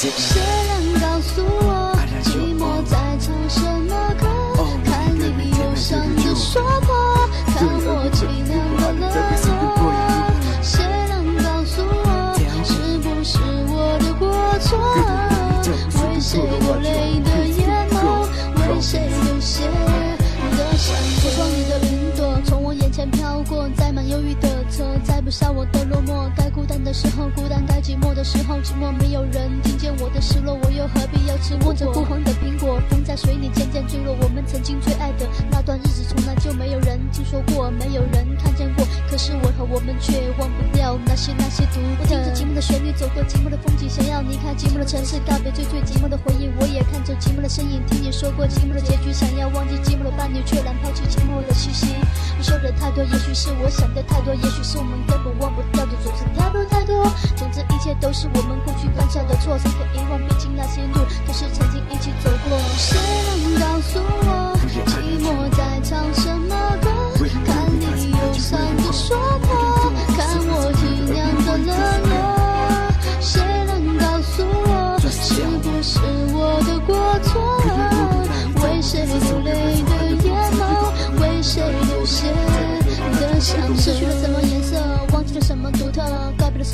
[0.00, 1.92] 谁能告诉我，
[2.22, 4.22] 寂寞在唱什么歌？
[4.84, 6.94] 看你忧伤的说破，
[7.56, 9.10] 看我凄凉的冷
[9.74, 9.90] 漠。
[10.62, 12.70] 谁能告诉我，是
[13.02, 14.22] 不是我的过
[14.60, 14.78] 错？
[15.98, 17.28] 为谁流泪的
[17.58, 17.58] 眼
[17.90, 17.98] 眸，
[18.54, 19.66] 为谁流血
[20.56, 21.28] 的伤口？
[21.34, 26.30] 窗里的云朵从我眼前飘过，载满忧郁的车，载不下我的落寞。
[26.88, 28.90] 的时候孤单，该寂寞的时候寂寞。
[28.98, 32.57] 没有人听见我的失落，我又何必要吃握着枯黄的苹
[32.88, 38.84] 风在水里渐渐坠落，我们曾经最爱的那段日子，从来就没有人听说过，没有人看见过。
[39.10, 41.80] 可是我和我们却忘不掉那些那些独。
[41.98, 46.50] 我听着寂寞的旋律，走过寂寞的风景，想要离开寂寞的城市，告别最最寂寞的回忆。
[46.60, 51.86] 我也看着寂寞的身影，听你说过寂寞的结局，想要忘记寂寞的伴侣，却难抛弃寂寞的气息。
[52.36, 57.02] 你说的太多，也许是我想的太多，也许是我们根本忘不掉的，总是太多太多。
[57.34, 60.18] 总之一切都是我们过去犯下的错，谁可遗忘？
[60.28, 62.58] 毕竟那些路都是曾经一起走过。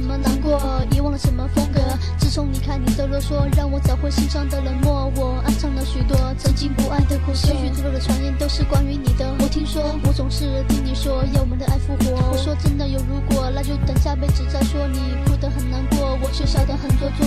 [0.00, 0.58] 什么难过，
[0.92, 1.78] 遗忘了什么风格。
[2.16, 5.12] 自从离开你的啰嗦，让我找回心上的冷漠。
[5.14, 9.30] 我暗藏了许多曾经不爱的苦涩，许许多多的传言都是关于你的。
[9.40, 12.16] 我听说，我总是听你说要我们的爱复活。
[12.32, 14.88] 我说真的有如果，那就等下辈子再说。
[14.88, 17.26] 你哭得很难过，我却笑得很做作。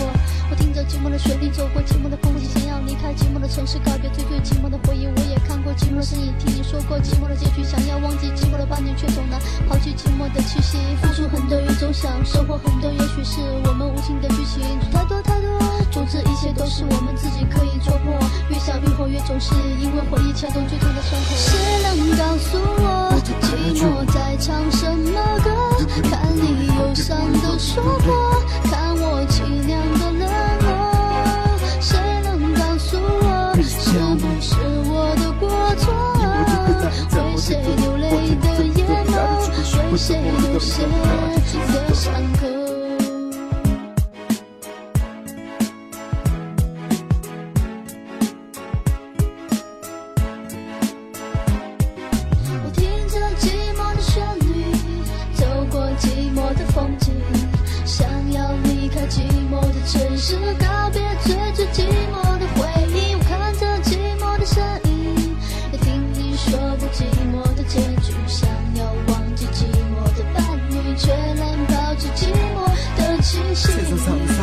[0.50, 5.06] 我听着寂寞的旋律，走过寂寞的风景，想要离开寂寞的城市，告别最最寂寞的回忆。
[5.06, 10.78] 我也看过寂寞的身影，听你说过寂寞的结局，想要忘记寂寞的伴侣，却总难抛弃寂寞的气息。
[11.02, 15.49] 付出很多，也总想收获很多，也许是我们无情的剧情，太多太多。
[15.92, 18.14] 总之一切都是我们自己可以戳破，
[18.49, 21.36] 越想越后越总是因为回忆牵动最痛的伤口。
[21.36, 23.11] 谁能告诉我，
[23.42, 23.83] 寂寞
[24.14, 25.49] 在唱什么歌？
[26.09, 30.23] 看你忧伤的说破，看我凄凉的冷
[30.64, 30.70] 漠。
[31.82, 34.55] 谁能告诉我，是不是
[34.89, 34.92] 我
[39.93, 40.15] 眸，为谁
[40.49, 42.52] 流血的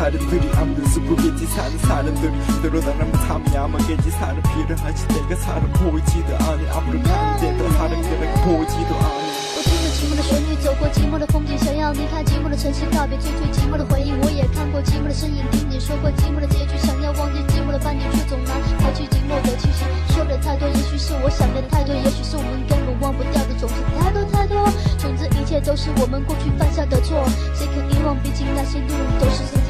[0.00, 2.32] 사람들이 아무도 모르겠지 사는 사람들
[2.62, 9.26] 늘어나면 탐이 야망겠지 사람 필요하지 내가 사람 보이지도 않아 아무런 감대도 하는 그런 보이지도 않아
[9.56, 14.12] 我听着寂寞的旋律，走过寂寞的风景，想要离开寂寞的城市，告别最最寂寞的回忆。
[14.20, 18.52] 我也看过寂寞的身影，听你说过寂寞的结局，想要忘记寂寞的伴侣，却总难
[18.84, 19.88] 抛弃寂寞的气息。
[20.12, 24.60] 说的太多，也许是我想的太多，也许是我们根本忘不掉的，总是太多太多。
[24.98, 27.24] 总之一切都是我们过去犯下的错，
[27.56, 28.12] 谁肯遗忘？
[28.20, 29.69] 毕竟那些路都是曾经